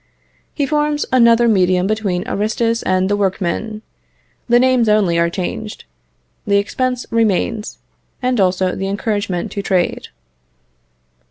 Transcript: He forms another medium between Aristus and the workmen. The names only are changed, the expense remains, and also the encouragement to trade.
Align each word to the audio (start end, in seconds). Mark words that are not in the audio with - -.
He 0.51 0.65
forms 0.65 1.05
another 1.11 1.47
medium 1.47 1.85
between 1.85 2.27
Aristus 2.27 2.81
and 2.81 3.07
the 3.07 3.15
workmen. 3.15 3.83
The 4.49 4.57
names 4.57 4.89
only 4.89 5.19
are 5.19 5.29
changed, 5.29 5.85
the 6.47 6.57
expense 6.57 7.05
remains, 7.11 7.77
and 8.19 8.39
also 8.41 8.73
the 8.73 8.87
encouragement 8.87 9.51
to 9.51 9.61
trade. 9.61 10.07